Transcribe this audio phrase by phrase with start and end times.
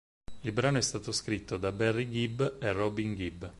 [0.41, 3.43] Il brano è stato scritto da Barry Gibb e Robin Gibb.